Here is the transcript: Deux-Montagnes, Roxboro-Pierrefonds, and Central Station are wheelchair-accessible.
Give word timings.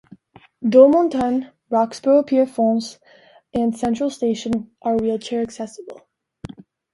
Deux-Montagnes, 0.63 1.51
Roxboro-Pierrefonds, 1.69 2.97
and 3.53 3.77
Central 3.77 4.09
Station 4.09 4.71
are 4.81 4.95
wheelchair-accessible. 4.97 6.07